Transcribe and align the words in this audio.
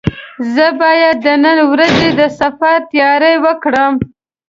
زه 0.53 0.65
باید 0.81 1.15
د 1.25 1.27
نن 1.43 1.57
ورځې 1.71 2.09
د 2.19 2.21
سفر 2.39 2.77
تیاري 2.91 3.35
وکړم. 3.45 3.93